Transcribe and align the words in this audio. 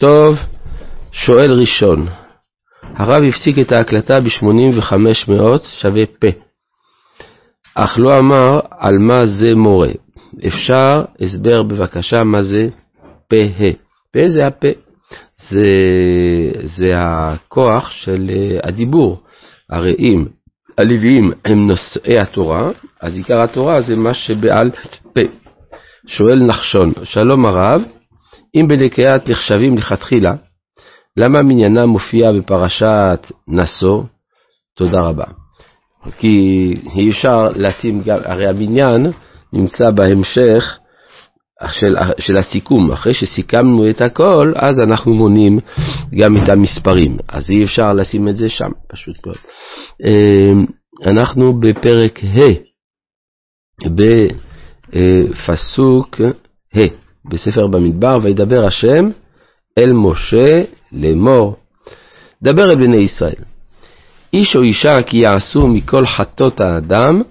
טוב, 0.00 0.36
שואל 1.12 1.52
ראשון, 1.60 2.06
הרב 2.82 3.22
הפסיק 3.28 3.58
את 3.58 3.72
ההקלטה 3.72 4.20
ב-85 4.20 4.94
מאות 5.28 5.62
שווה 5.80 6.06
פה, 6.06 6.28
אך 7.74 7.98
לא 7.98 8.18
אמר 8.18 8.60
על 8.70 8.98
מה 8.98 9.26
זה 9.26 9.54
מורה. 9.54 9.90
אפשר 10.46 11.04
הסבר 11.20 11.62
בבקשה 11.62 12.16
מה 12.24 12.42
זה 12.42 12.68
פה. 13.28 13.36
פה 14.12 14.28
זה 14.28 14.46
הפה, 14.46 14.68
זה, 15.50 15.66
זה 16.64 16.92
הכוח 16.94 17.90
של 17.90 18.30
אה, 18.30 18.58
הדיבור. 18.62 19.22
הרי 19.70 19.94
אם 19.98 20.24
הלוויים 20.78 21.30
הם 21.44 21.66
נושאי 21.66 22.18
התורה, 22.18 22.70
אז 23.00 23.16
עיקר 23.16 23.40
התורה 23.40 23.80
זה 23.80 23.96
מה 23.96 24.14
שבעל 24.14 24.70
פה. 25.14 25.20
שואל 26.06 26.38
נחשון, 26.38 26.92
שלום 27.04 27.46
הרב, 27.46 27.82
אם 28.54 28.68
בדקיית 28.68 29.28
נחשבים 29.28 29.76
לכתחילה, 29.76 30.34
למה 31.16 31.42
מניינם 31.42 31.88
מופיע 31.88 32.32
בפרשת 32.32 33.26
נשוא? 33.48 34.02
תודה 34.76 35.00
רבה. 35.00 35.24
כי 36.18 36.74
אי 36.96 37.10
אפשר 37.10 37.48
לשים 37.54 38.02
גם, 38.02 38.18
הרי 38.24 38.48
המניין 38.48 39.06
נמצא 39.52 39.90
בהמשך 39.90 40.78
של, 41.72 41.96
של 42.18 42.36
הסיכום. 42.36 42.92
אחרי 42.92 43.14
שסיכמנו 43.14 43.90
את 43.90 44.00
הכל, 44.00 44.52
אז 44.56 44.80
אנחנו 44.80 45.14
מונים 45.14 45.58
גם 46.18 46.36
את 46.36 46.48
המספרים. 46.48 47.16
אז 47.28 47.50
אי 47.50 47.64
אפשר 47.64 47.92
לשים 47.92 48.28
את 48.28 48.36
זה 48.36 48.48
שם, 48.48 48.70
פשוט 48.88 49.26
מאוד. 49.26 49.38
אמ, 50.04 50.66
אנחנו 51.06 51.60
בפרק 51.60 52.20
ה', 52.24 52.54
בפסוק 54.90 56.20
ה', 56.76 57.07
בספר 57.24 57.66
במדבר, 57.66 58.16
וידבר 58.24 58.66
השם 58.66 59.04
אל 59.78 59.92
משה 59.92 60.62
לאמור, 60.92 61.56
דבר 62.42 62.62
אל 62.70 62.74
בני 62.74 62.96
ישראל. 62.96 63.42
איש 64.32 64.56
או 64.56 64.62
אישה 64.62 65.02
כי 65.02 65.16
יעשו 65.16 65.68
מכל 65.68 66.06
חטות 66.06 66.60
האדם, 66.60 67.22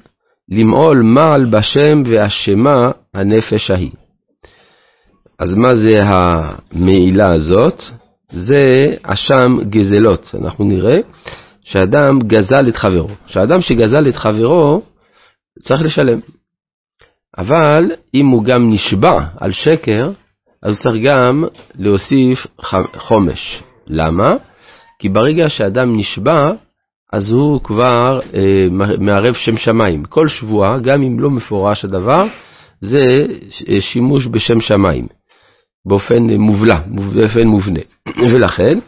למעול 0.49 1.01
מעל 1.01 1.45
בשם 1.45 2.03
ואשמה 2.05 2.91
הנפש 3.13 3.71
ההיא. 3.71 3.91
אז 5.39 5.53
מה 5.53 5.75
זה 5.75 5.93
המעילה 6.03 7.33
הזאת? 7.33 7.83
זה 8.31 8.85
אשם 9.03 9.57
גזלות. 9.69 10.35
אנחנו 10.41 10.65
נראה 10.65 10.97
שאדם 11.63 12.19
גזל 12.19 12.69
את 12.69 12.75
חברו. 12.75 13.09
שאדם 13.25 13.61
שגזל 13.61 14.09
את 14.09 14.15
חברו 14.15 14.81
צריך 15.59 15.81
לשלם. 15.81 16.19
אבל 17.37 17.91
אם 18.13 18.27
הוא 18.27 18.43
גם 18.43 18.69
נשבע 18.69 19.19
על 19.39 19.51
שקר, 19.51 20.11
אז 20.63 20.69
הוא 20.69 20.83
צריך 20.83 21.03
גם 21.03 21.43
להוסיף 21.75 22.47
חומש. 22.97 23.63
למה? 23.87 24.35
כי 24.99 25.09
ברגע 25.09 25.49
שאדם 25.49 25.97
נשבע, 25.97 26.37
אז 27.13 27.31
הוא 27.31 27.61
כבר 27.63 28.19
אה, 28.33 28.67
מערב 28.99 29.33
שם 29.33 29.57
שמיים. 29.57 30.05
כל 30.05 30.27
שבועה, 30.27 30.79
גם 30.79 31.03
אם 31.03 31.19
לא 31.19 31.29
מפורש 31.29 31.85
הדבר, 31.85 32.23
זה 32.81 33.01
שימוש 33.79 34.27
בשם 34.27 34.59
שמיים, 34.59 35.07
באופן 35.85 36.23
מובלע, 36.23 36.79
באופן 36.87 37.47
מובנה. 37.47 37.79
ולכן, 38.33 38.79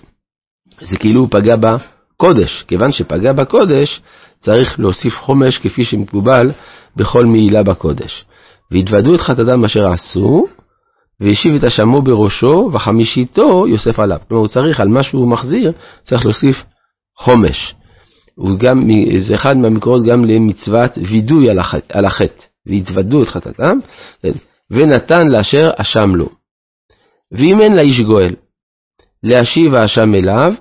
זה 0.81 0.97
כאילו 0.97 1.21
הוא 1.21 1.29
פגע 1.31 1.55
בקודש. 1.55 2.63
כיוון 2.67 2.91
שפגע 2.91 3.33
בקודש, 3.33 4.01
צריך 4.37 4.79
להוסיף 4.79 5.13
חומש 5.17 5.57
כפי 5.57 5.85
שמקובל 5.85 6.51
בכל 6.99 7.25
מעילה 7.25 7.63
בקודש. 7.63 8.25
והתוודו 8.71 9.15
את 9.15 9.19
חטאתם 9.19 9.65
אשר 9.65 9.87
עשו, 9.87 10.45
והשיב 11.19 11.55
את 11.55 11.63
אשמו 11.63 12.01
בראשו, 12.01 12.69
וחמישיתו 12.73 13.67
יוסף 13.67 13.99
עליו. 13.99 14.17
כלומר, 14.27 14.41
הוא 14.41 14.47
צריך, 14.47 14.79
על 14.79 14.87
מה 14.87 15.03
שהוא 15.03 15.27
מחזיר, 15.27 15.71
צריך 16.03 16.25
להוסיף 16.25 16.55
חומש. 17.17 17.75
הוא 18.35 18.59
גם, 18.59 18.89
זה 19.17 19.35
אחד 19.35 19.57
מהמקורות 19.57 20.05
גם 20.05 20.25
למצוות 20.25 20.97
וידוי 20.97 21.49
על 21.89 22.05
החטא, 22.05 22.43
והתוודו 22.65 23.23
את 23.23 23.27
חטאתם, 23.27 23.77
ונתן 24.71 25.27
לאשר 25.27 25.71
אשם 25.75 26.15
לו. 26.15 26.29
ואם 27.31 27.61
אין 27.61 27.75
לאיש 27.75 27.99
גואל, 28.01 28.35
להשיב 29.23 29.75
האשם 29.75 30.15
אליו, 30.15 30.53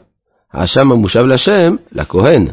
האשם 0.53 0.93
המושב 0.93 1.21
לשם, 1.21 1.77
לכהן, 1.93 2.47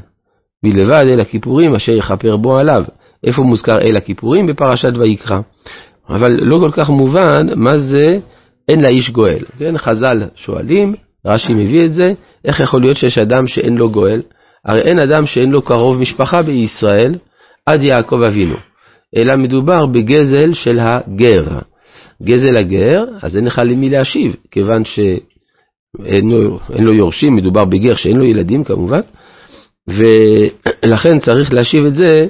מלבד 0.64 1.06
אל 1.08 1.20
הכיפורים 1.20 1.76
אשר 1.76 1.92
יכפר 1.92 2.38
בו 2.38 2.58
עליו. 2.58 2.84
איפה 3.26 3.42
מוזכר 3.42 3.82
אל 3.82 3.98
הכיפורים? 3.98 4.48
בפרשת 4.48 4.94
ויקרא. 4.98 5.40
אבל 6.10 6.32
לא 6.42 6.58
כל 6.58 6.72
כך 6.72 6.90
מובן 6.90 7.48
מה 7.56 7.78
זה 7.78 8.20
אין 8.70 8.82
לאיש 8.82 9.10
גואל. 9.10 9.44
כן, 9.60 9.78
חז"ל 9.78 10.24
שואלים, 10.36 10.96
רש"י 11.26 11.54
מביא 11.54 11.86
את 11.86 11.94
זה, 11.94 12.14
איך 12.46 12.60
יכול 12.60 12.82
להיות 12.82 12.98
שיש 12.98 13.18
אדם 13.18 13.48
שאין 13.48 13.78
לו 13.78 13.90
גואל? 13.90 14.22
הרי 14.66 14.82
אין 14.82 15.00
אדם 15.00 15.26
שאין 15.26 15.52
לו 15.52 15.62
קרוב 15.62 16.02
משפחה 16.02 16.42
בישראל 16.42 17.16
עד 17.66 17.84
יעקב 17.84 18.22
אבינו, 18.22 18.56
אלא 19.16 19.38
מדובר 19.38 19.86
בגזל 19.86 20.54
של 20.54 20.80
הגר. 20.80 21.60
גזל 22.24 22.58
הגר, 22.58 23.06
אז 23.22 23.38
אין 23.38 23.46
לך 23.46 23.62
למי 23.66 23.90
להשיב, 23.90 24.36
כיוון 24.52 24.86
שאין 24.86 26.30
לו, 26.30 26.60
לו 26.80 26.94
יורשים, 26.94 27.36
מדובר 27.36 27.66
בגר 27.66 27.96
שאין 27.96 28.18
לו 28.18 28.26
ילדים 28.26 28.64
כמובן, 28.64 29.02
ולכן 29.88 31.20
צריך 31.20 31.54
להשיב 31.54 31.86
את 31.86 31.96
זה 31.96 32.28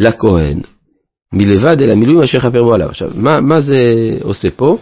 לכהן, 0.00 0.60
מלבד 1.32 1.82
אל 1.82 1.90
המילואים 1.90 2.22
אשר 2.22 2.38
יכפר 2.38 2.62
בו 2.62 2.74
עליו. 2.74 2.88
עכשיו, 2.88 3.10
מה, 3.14 3.40
מה 3.40 3.60
זה 3.60 3.82
עושה 4.22 4.48
פה? 4.56 4.76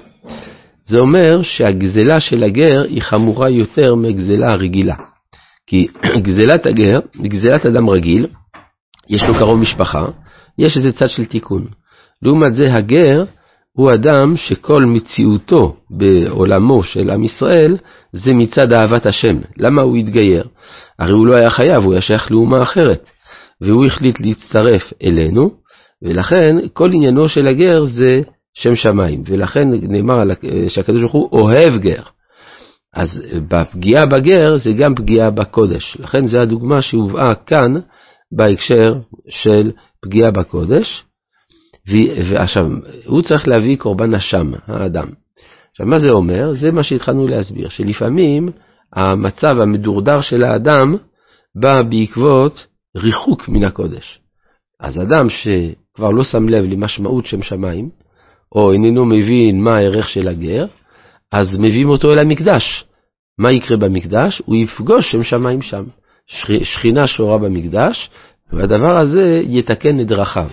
זה 0.84 0.98
אומר 0.98 1.42
שהגזלה 1.42 2.20
של 2.20 2.42
הגר 2.42 2.82
היא 2.88 3.02
חמורה 3.02 3.50
יותר 3.50 3.94
מהגזלה 3.94 4.52
הרגילה. 4.52 4.94
כי 5.66 5.86
גזלת 6.26 6.66
הגר, 6.66 7.00
גזלת 7.22 7.66
אדם 7.66 7.90
רגיל, 7.90 8.26
יש 9.08 9.22
לו 9.28 9.34
קרוב 9.34 9.58
משפחה, 9.58 10.06
יש 10.58 10.76
איזה 10.76 10.92
צד 10.92 11.08
של 11.08 11.24
תיקון. 11.24 11.66
לעומת 12.22 12.54
זה, 12.54 12.74
הגר 12.74 13.24
הוא 13.72 13.94
אדם 13.94 14.36
שכל 14.36 14.84
מציאותו 14.84 15.76
בעולמו 15.90 16.82
של 16.82 17.10
עם 17.10 17.24
ישראל 17.24 17.76
זה 18.12 18.32
מצד 18.32 18.72
אהבת 18.72 19.06
השם. 19.06 19.36
למה 19.56 19.82
הוא 19.82 19.96
התגייר? 19.96 20.44
הרי 20.98 21.12
הוא 21.12 21.26
לא 21.26 21.34
היה 21.34 21.50
חייב, 21.50 21.84
הוא 21.84 21.92
היה 21.92 22.02
שייך 22.02 22.30
לאומה 22.30 22.62
אחרת. 22.62 23.10
והוא 23.60 23.86
החליט 23.86 24.20
להצטרף 24.20 24.82
אלינו, 25.02 25.50
ולכן 26.02 26.56
כל 26.72 26.90
עניינו 26.92 27.28
של 27.28 27.46
הגר 27.46 27.84
זה 27.84 28.22
שם 28.54 28.74
שמיים. 28.74 29.22
ולכן 29.26 29.68
נאמר 29.70 30.22
שהקדוש 30.68 31.00
ברוך 31.00 31.12
הוא 31.12 31.28
אוהב 31.32 31.80
גר. 31.80 32.02
אז 32.94 33.08
בפגיעה 33.48 34.06
בגר 34.06 34.56
זה 34.56 34.72
גם 34.72 34.94
פגיעה 34.94 35.30
בקודש. 35.30 35.96
לכן 36.00 36.24
זו 36.24 36.40
הדוגמה 36.40 36.82
שהובאה 36.82 37.34
כאן 37.34 37.74
בהקשר 38.32 38.94
של 39.28 39.70
פגיעה 40.02 40.30
בקודש. 40.30 41.04
ועכשיו, 42.30 42.66
הוא 43.06 43.22
צריך 43.22 43.48
להביא 43.48 43.76
קורבן 43.76 44.14
אשם, 44.14 44.50
האדם. 44.66 45.06
עכשיו, 45.70 45.86
מה 45.86 45.98
זה 45.98 46.10
אומר? 46.10 46.54
זה 46.54 46.72
מה 46.72 46.82
שהתחלנו 46.82 47.28
להסביר, 47.28 47.68
שלפעמים 47.68 48.48
המצב 48.92 49.60
המדורדר 49.62 50.20
של 50.20 50.44
האדם 50.44 50.94
בא 51.54 51.72
בעקבות 51.90 52.66
ריחוק 52.96 53.48
מן 53.48 53.64
הקודש. 53.64 54.20
אז 54.80 55.00
אדם 55.00 55.28
שכבר 55.30 56.10
לא 56.10 56.24
שם 56.24 56.48
לב 56.48 56.64
למשמעות 56.64 57.26
שם 57.26 57.42
שמיים, 57.42 57.90
או 58.52 58.72
איננו 58.72 59.04
מבין 59.04 59.62
מה 59.62 59.76
הערך 59.76 60.08
של 60.08 60.28
הגר, 60.28 60.66
אז 61.32 61.58
מביאים 61.58 61.88
אותו 61.88 62.12
אל 62.12 62.18
המקדש. 62.18 62.84
מה 63.38 63.52
יקרה 63.52 63.76
במקדש? 63.76 64.42
הוא 64.46 64.56
יפגוש 64.56 65.12
שם 65.12 65.22
שמיים 65.22 65.62
שם. 65.62 65.84
שכינה 66.62 67.06
שורה 67.06 67.38
במקדש, 67.38 68.10
והדבר 68.52 68.98
הזה 68.98 69.42
יתקן 69.44 70.00
את 70.00 70.06
דרכיו. 70.06 70.50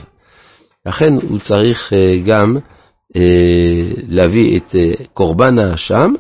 לכן 0.85 1.13
הוא 1.29 1.39
צריך 1.39 1.93
אה, 1.93 2.17
גם 2.25 2.57
אה, 3.15 3.91
להביא 4.07 4.57
את 4.57 4.75
אה, 4.75 4.91
קורבן 5.13 5.59
האשם, 5.59 6.13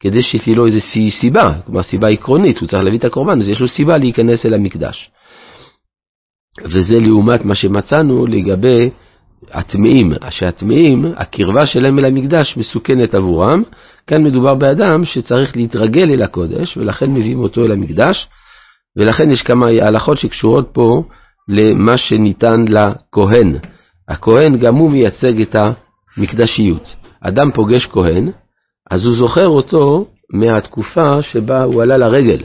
כדי 0.00 0.22
שתהיה 0.22 0.56
לו 0.56 0.66
איזו 0.66 0.78
סיבה, 1.20 1.52
כלומר 1.64 1.82
סיבה 1.82 2.08
עקרונית, 2.08 2.58
הוא 2.58 2.68
צריך 2.68 2.82
להביא 2.82 2.98
את 2.98 3.04
הקורבן, 3.04 3.40
אז 3.40 3.48
יש 3.48 3.60
לו 3.60 3.68
סיבה 3.68 3.98
להיכנס 3.98 4.46
אל 4.46 4.54
המקדש. 4.54 5.10
וזה 6.64 7.00
לעומת 7.00 7.44
מה 7.44 7.54
שמצאנו 7.54 8.26
לגבי 8.26 8.90
הטמאים, 9.50 10.12
שהטמאים, 10.30 11.04
הקרבה 11.16 11.66
שלהם 11.66 11.98
אל 11.98 12.04
המקדש 12.04 12.56
מסוכנת 12.56 13.14
עבורם. 13.14 13.62
כאן 14.06 14.24
מדובר 14.24 14.54
באדם 14.54 15.04
שצריך 15.04 15.56
להתרגל 15.56 16.10
אל 16.10 16.22
הקודש, 16.22 16.76
ולכן 16.76 17.10
מביאים 17.10 17.38
אותו 17.38 17.64
אל 17.64 17.72
המקדש, 17.72 18.26
ולכן 18.96 19.30
יש 19.30 19.42
כמה 19.42 19.66
הלכות 19.66 20.18
שקשורות 20.18 20.70
פה 20.72 21.02
למה 21.48 21.96
שניתן 21.96 22.64
לכהן. 22.68 23.56
הכהן 24.08 24.56
גם 24.58 24.74
הוא 24.74 24.90
מייצג 24.90 25.40
את 25.40 25.56
המקדשיות. 26.16 26.94
אדם 27.20 27.50
פוגש 27.54 27.86
כהן, 27.86 28.30
אז 28.90 29.04
הוא 29.04 29.14
זוכר 29.14 29.48
אותו 29.48 30.06
מהתקופה 30.32 31.22
שבה 31.22 31.62
הוא 31.62 31.82
עלה 31.82 31.96
לרגל. 31.96 32.42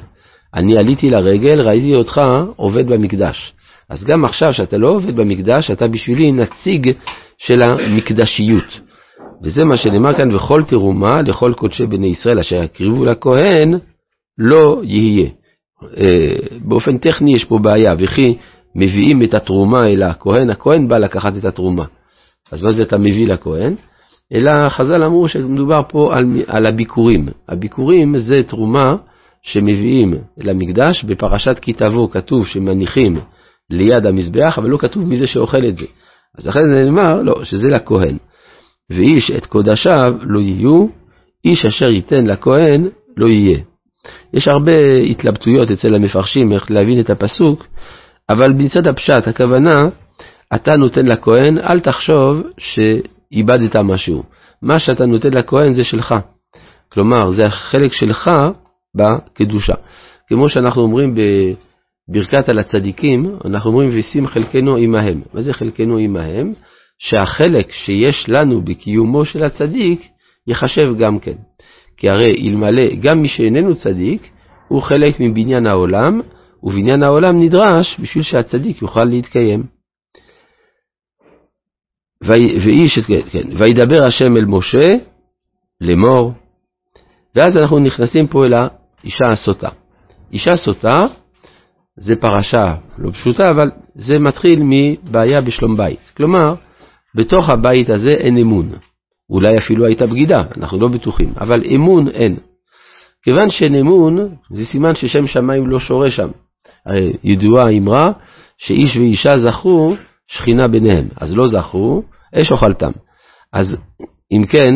אני 0.53 0.77
עליתי 0.77 1.09
לרגל, 1.09 1.61
ראיתי 1.61 1.95
אותך 1.95 2.21
עובד 2.55 2.87
במקדש. 2.87 3.53
אז 3.91 4.03
גם 4.03 4.25
עכשיו 4.25 4.53
שאתה 4.53 4.77
לא 4.77 4.87
עובד 4.87 5.15
במקדש, 5.15 5.71
אתה 5.71 5.87
בשבילי 5.87 6.31
נציג 6.31 6.91
של 7.37 7.61
המקדשיות. 7.61 8.79
וזה 9.43 9.63
מה 9.63 9.77
שנאמר 9.77 10.13
כאן, 10.13 10.35
וכל 10.35 10.63
תרומה 10.67 11.21
לכל 11.21 11.53
קודשי 11.57 11.85
בני 11.85 12.07
ישראל 12.07 12.39
אשר 12.39 12.63
יקריבו 12.63 13.05
לכהן, 13.05 13.73
לא 14.37 14.81
יהיה. 14.83 15.29
אה, 15.97 16.57
באופן 16.59 16.97
טכני 16.97 17.35
יש 17.35 17.45
פה 17.45 17.57
בעיה, 17.57 17.95
וכי 17.99 18.37
מביאים 18.75 19.23
את 19.23 19.33
התרומה 19.33 19.87
אל 19.87 20.03
הכהן, 20.03 20.49
הכהן 20.49 20.87
בא 20.87 20.97
לקחת 20.97 21.37
את 21.37 21.45
התרומה. 21.45 21.85
אז 22.51 22.63
מה 22.63 22.71
זה 22.71 22.83
אתה 22.83 22.97
מביא 22.97 23.27
לכהן? 23.27 23.75
אלא 24.33 24.69
חז"ל 24.69 25.03
אמרו 25.03 25.27
שמדובר 25.27 25.81
פה 25.89 26.17
על, 26.17 26.25
על 26.47 26.65
הביקורים. 26.65 27.27
הביקורים 27.49 28.17
זה 28.17 28.43
תרומה 28.43 28.95
שמביאים 29.41 30.13
למקדש, 30.37 31.03
בפרשת 31.03 31.59
כי 31.59 31.73
תבוא 31.73 32.11
כתוב 32.11 32.47
שמניחים 32.47 33.19
ליד 33.71 34.05
המזבח, 34.05 34.57
אבל 34.57 34.69
לא 34.69 34.77
כתוב 34.77 35.03
מי 35.03 35.17
זה 35.17 35.27
שאוכל 35.27 35.65
את 35.65 35.77
זה. 35.77 35.85
אז 36.37 36.47
לכן 36.47 36.69
זה 36.69 36.85
נאמר, 36.85 37.21
לא, 37.21 37.43
שזה 37.43 37.67
לכהן. 37.67 38.17
ואיש 38.89 39.31
את 39.31 39.45
קודשיו 39.45 40.15
לא 40.21 40.39
יהיו, 40.39 40.87
איש 41.45 41.65
אשר 41.65 41.89
ייתן 41.89 42.25
לכהן 42.25 42.87
לא 43.17 43.27
יהיה. 43.27 43.59
יש 44.33 44.47
הרבה 44.47 44.97
התלבטויות 45.09 45.71
אצל 45.71 45.95
המפרשים 45.95 46.53
איך 46.53 46.71
להבין 46.71 46.99
את 46.99 47.09
הפסוק, 47.09 47.65
אבל 48.29 48.53
מצד 48.53 48.87
הפשט, 48.87 49.27
הכוונה, 49.27 49.89
אתה 50.55 50.71
נותן 50.77 51.05
לכהן, 51.05 51.57
אל 51.57 51.79
תחשוב 51.79 52.41
שאיבדת 52.57 53.75
משהו. 53.75 54.23
מה 54.61 54.79
שאתה 54.79 55.05
נותן 55.05 55.33
לכהן 55.33 55.73
זה 55.73 55.83
שלך. 55.83 56.15
כלומר, 56.93 57.31
זה 57.31 57.45
החלק 57.45 57.93
שלך 57.93 58.31
בקדושה. 58.95 59.73
כמו 60.27 60.49
שאנחנו 60.49 60.81
אומרים 60.81 61.15
בברכת 62.11 62.49
על 62.49 62.59
הצדיקים, 62.59 63.35
אנחנו 63.45 63.69
אומרים 63.69 63.89
וישים 63.89 64.27
חלקנו 64.27 64.75
עמהם. 64.75 65.21
מה 65.33 65.41
זה 65.41 65.53
חלקנו 65.53 65.97
עמהם? 65.97 66.53
שהחלק 66.99 67.71
שיש 67.71 68.29
לנו 68.29 68.61
בקיומו 68.61 69.25
של 69.25 69.43
הצדיק 69.43 70.01
ייחשב 70.47 70.93
גם 70.99 71.19
כן. 71.19 71.35
כי 71.97 72.09
הרי 72.09 72.35
אלמלא 72.39 72.95
גם 73.01 73.21
מי 73.21 73.27
שאיננו 73.27 73.75
צדיק, 73.75 74.29
הוא 74.67 74.81
חלק 74.81 75.19
מבניין 75.19 75.67
העולם, 75.67 76.21
ובניין 76.63 77.03
העולם 77.03 77.41
נדרש 77.43 77.99
בשביל 77.99 78.23
שהצדיק 78.23 78.81
יוכל 78.81 79.03
להתקיים. 79.03 79.63
ואיש, 82.21 82.99
כן, 83.31 83.57
וידבר 83.57 84.03
השם 84.03 84.37
אל 84.37 84.45
משה 84.45 84.97
לאמור, 85.81 86.33
ואז 87.35 87.57
אנחנו 87.57 87.79
נכנסים 87.79 88.27
פה 88.27 88.45
אל 88.45 88.53
האישה 88.53 89.29
הסוטה. 89.31 89.69
אישה 90.33 90.55
סוטה 90.55 91.07
זה 91.99 92.15
פרשה 92.15 92.75
לא 92.97 93.11
פשוטה, 93.11 93.49
אבל 93.49 93.71
זה 93.95 94.19
מתחיל 94.19 94.59
מבעיה 94.63 95.41
בשלום 95.41 95.77
בית. 95.77 96.11
כלומר, 96.17 96.53
בתוך 97.15 97.49
הבית 97.49 97.89
הזה 97.89 98.11
אין 98.11 98.37
אמון. 98.37 98.71
אולי 99.29 99.57
אפילו 99.57 99.85
הייתה 99.85 100.07
בגידה, 100.07 100.43
אנחנו 100.57 100.79
לא 100.79 100.87
בטוחים, 100.87 101.33
אבל 101.39 101.63
אמון 101.75 102.07
אין. 102.07 102.37
כיוון 103.23 103.49
שאין 103.49 103.75
אמון, 103.75 104.17
זה 104.53 104.65
סימן 104.65 104.95
ששם 104.95 105.27
שמיים 105.27 105.67
לא 105.67 105.79
שורה 105.79 106.11
שם. 106.11 106.29
הרי 106.85 107.13
ידועה 107.23 107.65
האמרה 107.65 108.11
שאיש 108.57 108.97
ואישה 108.97 109.37
זכו 109.37 109.95
שכינה 110.27 110.67
ביניהם, 110.67 111.07
אז 111.17 111.35
לא 111.35 111.47
זכו, 111.47 112.03
אש 112.35 112.51
אוכלתם. 112.51 112.91
אז 113.53 113.77
אם 114.31 114.45
כן, 114.49 114.75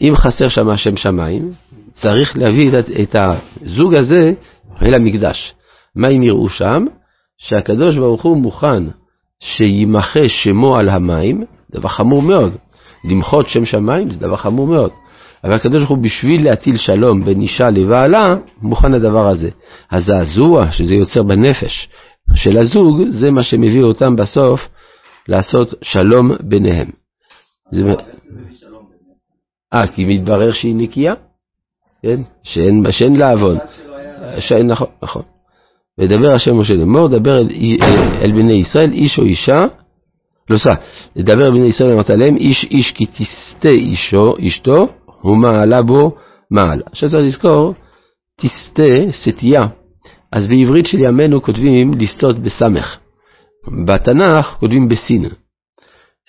אם 0.00 0.12
חסר 0.16 0.48
שם 0.48 0.68
השם 0.68 0.96
שמיים, 0.96 1.52
צריך 1.92 2.38
להביא 2.38 2.70
את 3.02 3.16
הזוג 3.16 3.94
הזה 3.94 4.32
אל 4.82 4.94
המקדש. 4.94 5.54
מה 5.96 6.08
הם 6.08 6.22
יראו 6.22 6.48
שם? 6.48 6.84
שהקדוש 7.38 7.96
ברוך 7.96 8.22
הוא 8.22 8.36
מוכן 8.36 8.84
שימחה 9.40 10.28
שמו 10.28 10.76
על 10.76 10.88
המים, 10.88 11.44
דבר 11.70 11.88
חמור 11.88 12.22
מאוד. 12.22 12.56
למחות 13.04 13.48
שם 13.48 13.64
שמיים 13.64 14.10
זה 14.10 14.20
דבר 14.20 14.36
חמור 14.36 14.66
מאוד. 14.66 14.90
אבל 15.44 15.52
הקדוש 15.52 15.78
ברוך 15.78 15.90
הוא 15.90 15.98
בשביל 15.98 16.44
להטיל 16.44 16.76
שלום 16.76 17.24
בין 17.24 17.40
אישה 17.40 17.70
לבעלה, 17.70 18.36
מוכן 18.62 18.92
לדבר 18.92 19.28
הזה. 19.28 19.50
הזעזוע 19.90 20.72
שזה 20.72 20.94
יוצר 20.94 21.22
בנפש 21.22 21.88
של 22.34 22.56
הזוג, 22.56 23.02
זה 23.10 23.30
מה 23.30 23.42
שמביא 23.42 23.82
אותם 23.82 24.16
בסוף 24.16 24.60
לעשות 25.28 25.74
שלום 25.82 26.32
ביניהם. 26.40 26.90
זה... 27.70 27.82
אה, 29.74 29.86
כי 29.86 30.04
מתברר 30.04 30.52
שהיא 30.52 30.74
נקייה, 30.76 31.14
כן? 32.02 32.20
שאין, 32.42 32.84
שאין 32.90 33.16
לה 33.16 33.32
עוון. 33.32 33.58
שאין, 34.40 34.66
נכון, 34.66 34.88
נכון. 35.02 35.22
ודבר 35.98 36.32
השם 36.34 36.56
משה 36.56 36.74
לאמור, 36.74 37.08
דבר 37.08 37.38
אל, 37.38 37.48
אל 38.22 38.32
בני 38.32 38.52
ישראל, 38.52 38.92
איש 38.92 39.18
או 39.18 39.24
אישה, 39.24 39.66
לא 40.50 40.58
סע, 40.58 40.74
לדבר 41.16 41.46
אל 41.46 41.50
בני 41.50 41.66
ישראל 41.66 41.92
אמרת 41.92 42.10
להם, 42.10 42.36
איש 42.36 42.64
איש 42.70 42.92
כי 42.92 43.06
תסטה 43.06 43.68
אישו, 43.68 44.34
אשתו, 44.46 44.88
ומעלה 45.24 45.82
בו 45.82 46.16
מעל. 46.50 46.82
עכשיו 46.86 47.10
צריך 47.10 47.26
לזכור, 47.26 47.74
תסטה, 48.40 49.12
סטייה. 49.12 49.66
אז 50.32 50.46
בעברית 50.46 50.86
של 50.86 50.98
ימינו 50.98 51.42
כותבים 51.42 51.94
לסטות 51.98 52.38
בסמך. 52.38 52.98
בתנ"ך 53.86 54.46
כותבים 54.60 54.88
בסין. 54.88 55.24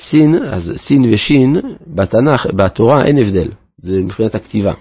סין, 0.01 0.35
אז 0.35 0.73
סין 0.75 1.13
ושין, 1.13 1.55
בתנ"ך, 1.87 2.45
בתורה 2.55 3.05
אין 3.05 3.17
הבדל, 3.17 3.47
זה 3.77 3.97
מבחינת 3.97 4.35
הכתיבה. 4.35 4.73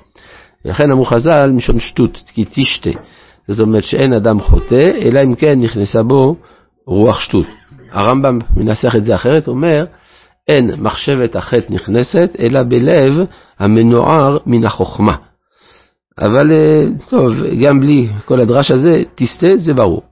ולכן 0.64 0.84
אמרו 0.93 1.05
חז"ל, 1.05 1.50
משון 1.50 1.81
שטות, 1.81 2.23
כי 2.34 2.44
תשתה. 2.50 2.90
זאת 3.48 3.60
אומרת 3.60 3.84
שאין 3.84 4.12
אדם 4.12 4.40
חוטא, 4.40 4.90
אלא 5.02 5.20
אם 5.24 5.34
כן 5.34 5.60
נכנסה 5.60 6.02
בו 6.02 6.36
רוח 6.86 7.20
שטות. 7.20 7.46
הרמב"ם 7.90 8.38
מנסח 8.56 8.96
את 8.96 9.04
זה 9.04 9.14
אחרת, 9.14 9.48
אומר, 9.48 9.84
אין 10.48 10.70
מחשבת 10.78 11.36
החטא 11.36 11.72
נכנסת, 11.72 12.36
אלא 12.38 12.60
בלב 12.62 13.12
המנוער 13.58 14.38
מן 14.46 14.64
החוכמה. 14.64 15.16
אבל 16.18 16.52
אה, 16.52 16.84
טוב, 17.10 17.32
גם 17.62 17.80
בלי 17.80 18.08
כל 18.24 18.40
הדרש 18.40 18.70
הזה, 18.70 19.02
תסטה, 19.14 19.56
זה 19.56 19.74
ברור. 19.74 20.02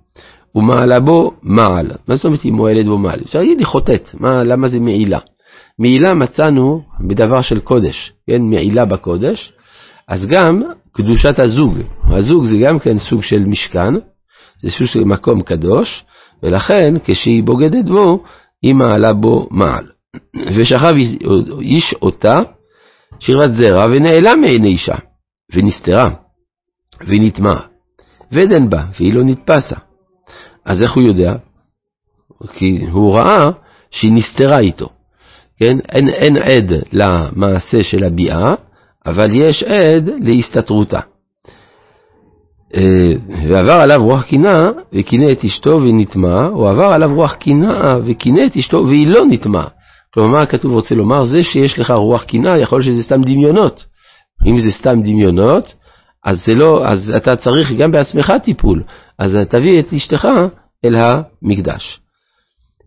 ומעלה 0.54 1.00
בו 1.00 1.32
מעל. 1.42 1.90
מה 2.08 2.16
זאת 2.16 2.24
אומרת 2.24 2.42
היא 2.42 2.52
מועלת 2.52 2.86
בו 2.86 2.98
מעל? 2.98 3.20
אפשר 3.24 3.38
להגיד 3.38 3.58
היא 3.58 3.66
חוטאת, 3.66 4.08
מה, 4.14 4.42
למה 4.44 4.68
זה 4.68 4.80
מעילה? 4.80 5.18
מעילה 5.78 6.14
מצאנו 6.14 6.82
בדבר 7.08 7.40
של 7.40 7.60
קודש, 7.60 8.12
כן, 8.26 8.42
מעילה 8.42 8.84
בקודש, 8.84 9.52
אז 10.10 10.26
גם 10.26 10.62
קדושת 10.92 11.38
הזוג, 11.38 11.78
הזוג 12.04 12.44
זה 12.44 12.56
גם 12.62 12.78
כן 12.78 12.98
סוג 12.98 13.22
של 13.22 13.44
משכן, 13.44 13.94
זה 14.62 14.70
סוג 14.70 14.86
של 14.86 15.04
מקום 15.04 15.42
קדוש, 15.42 16.04
ולכן 16.42 16.94
כשהיא 17.04 17.44
בוגדת 17.44 17.84
בו, 17.84 18.24
היא 18.62 18.74
מעלה 18.74 19.12
בו 19.12 19.48
מעל. 19.50 19.86
ושכב 20.56 20.94
איש 21.60 21.94
אותה 22.02 22.34
שכבת 23.20 23.50
זרע 23.52 23.86
ונעלם 23.86 24.40
מעיני 24.40 24.68
אישה, 24.68 24.96
ונסתרה, 25.54 26.04
ונטמעה, 27.06 27.66
ודן 28.32 28.70
בה, 28.70 28.84
והיא 28.98 29.14
לא 29.14 29.22
נתפסה. 29.22 29.76
אז 30.64 30.82
איך 30.82 30.92
הוא 30.92 31.02
יודע? 31.02 31.32
כי 32.52 32.86
הוא 32.90 33.14
ראה 33.14 33.50
שהיא 33.90 34.12
נסתרה 34.12 34.58
איתו. 34.58 34.88
כן? 35.58 35.78
אין, 35.88 36.08
אין 36.08 36.36
עד 36.36 36.72
למעשה 36.92 37.82
של 37.82 38.04
הביאה, 38.04 38.54
אבל 39.06 39.34
יש 39.34 39.62
עד 39.62 40.10
להסתתרותה. 40.20 41.00
אה, 42.76 43.12
ועבר 43.48 43.72
עליו 43.72 44.04
רוח 44.04 44.22
קנאה 44.22 44.62
וקינא 44.92 45.32
את 45.32 45.44
אשתו 45.44 45.80
ונטמע, 45.82 46.46
או 46.46 46.68
עבר 46.68 46.92
עליו 46.92 47.14
רוח 47.14 47.34
קנאה 47.34 47.96
וקינא 48.04 48.46
את 48.46 48.56
אשתו 48.56 48.84
והיא 48.88 49.08
לא 49.08 49.20
נטמע. 49.30 49.64
כלומר, 50.14 50.28
מה 50.28 50.42
הכתוב 50.42 50.72
רוצה 50.72 50.94
לומר? 50.94 51.24
זה 51.24 51.42
שיש 51.42 51.78
לך 51.78 51.90
רוח 51.90 52.24
קנאה, 52.24 52.58
יכול 52.58 52.78
להיות 52.78 52.92
שזה 52.92 53.02
סתם 53.02 53.22
דמיונות. 53.22 53.84
אם 54.46 54.58
זה 54.58 54.70
סתם 54.70 55.02
דמיונות, 55.02 55.74
אז 56.24 56.36
זה 56.46 56.54
לא, 56.54 56.84
אז 56.86 57.10
אתה 57.16 57.36
צריך 57.36 57.72
גם 57.72 57.92
בעצמך 57.92 58.32
טיפול. 58.44 58.82
אז 59.18 59.38
תביא 59.48 59.80
את 59.80 59.92
אשתך 59.92 60.28
אל 60.84 60.94
המקדש. 60.94 62.00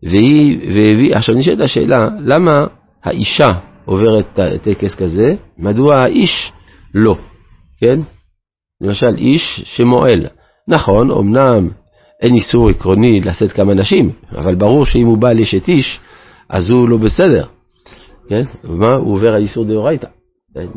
והיא, 0.03 0.57
והביא, 0.67 1.15
עכשיו 1.15 1.35
נשאלת 1.35 1.59
השאלה, 1.59 2.07
למה 2.19 2.65
האישה 3.03 3.51
עוברת 3.85 4.39
טקס 4.63 4.95
כזה, 4.95 5.35
מדוע 5.57 5.97
האיש 5.97 6.51
לא, 6.93 7.15
כן? 7.79 7.99
למשל, 8.81 9.15
איש 9.17 9.61
שמועל. 9.65 10.27
נכון, 10.67 11.11
אמנם 11.11 11.69
אין 12.21 12.33
איסור 12.33 12.69
עקרוני 12.69 13.19
לשאת 13.19 13.51
כמה 13.51 13.73
נשים, 13.73 14.11
אבל 14.31 14.55
ברור 14.55 14.85
שאם 14.85 15.05
הוא 15.05 15.17
בעל 15.17 15.39
אשת 15.39 15.67
איש, 15.67 15.99
אז 16.49 16.69
הוא 16.69 16.89
לא 16.89 16.97
בסדר. 16.97 17.45
כן? 18.29 18.43
מה? 18.63 18.91
הוא 18.91 19.13
עובר 19.13 19.33
על 19.33 19.41
איסור 19.41 19.65
דאורייתא. 19.65 20.07
כן, 20.53 20.67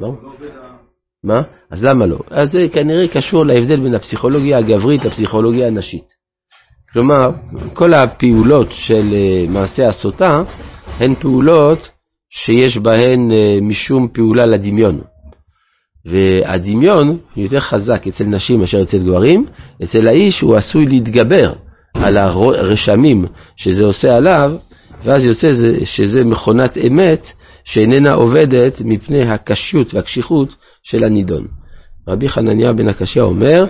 מה? 1.24 1.42
אז 1.70 1.84
למה 1.84 2.06
לא? 2.06 2.18
אז 2.30 2.50
זה 2.50 2.58
כנראה 2.72 3.08
קשור 3.08 3.46
להבדל 3.46 3.80
בין 3.80 3.94
הפסיכולוגיה 3.94 4.58
הגברית 4.58 5.04
לפסיכולוגיה 5.04 5.66
הנשית. 5.66 6.06
כלומר, 6.92 7.30
כל 7.74 7.94
הפעולות 7.94 8.68
של 8.70 9.14
אה, 9.14 9.44
מעשה 9.48 9.88
הסוטה 9.88 10.42
הן 10.98 11.14
פעולות 11.14 11.88
שיש 12.30 12.78
בהן 12.78 13.30
אה, 13.32 13.58
משום 13.62 14.08
פעולה 14.12 14.46
לדמיון. 14.46 15.00
והדמיון 16.06 17.18
יותר 17.36 17.60
חזק 17.60 18.06
אצל 18.06 18.24
נשים 18.24 18.60
מאשר 18.60 18.82
אצל 18.82 18.98
גברים, 18.98 19.46
אצל 19.84 20.08
האיש 20.08 20.40
הוא 20.40 20.56
עשוי 20.56 20.86
להתגבר 20.86 21.52
על 21.94 22.16
הרשמים 22.16 23.24
שזה 23.56 23.84
עושה 23.84 24.16
עליו, 24.16 24.52
ואז 25.04 25.24
יוצא 25.24 25.50
שזה 25.84 26.24
מכונת 26.24 26.76
אמת 26.86 27.26
שאיננה 27.64 28.12
עובדת 28.12 28.80
מפני 28.80 29.22
הקשיות 29.22 29.94
והקשיחות 29.94 30.54
של 30.82 31.04
הנידון. 31.04 31.46
רבי 32.08 32.28
חנניה 32.28 32.72
בן 32.72 32.88
הקשיא 32.88 33.22
אומר, 33.22 33.64